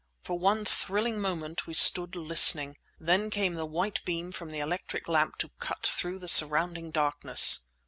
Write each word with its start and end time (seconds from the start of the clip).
For 0.23 0.39
one 0.39 0.65
thrilling 0.65 1.21
moment 1.21 1.67
we 1.67 1.75
stood 1.75 2.15
listening. 2.15 2.75
Then 2.99 3.29
came 3.29 3.53
the 3.53 3.67
white 3.67 4.03
beam 4.03 4.31
from 4.31 4.49
the 4.49 4.57
electric 4.57 5.07
lamp 5.07 5.37
to 5.37 5.51
cut 5.59 5.85
through 5.85 6.17
the 6.17 6.27
surrounding 6.27 6.89
blackness. 6.89 7.59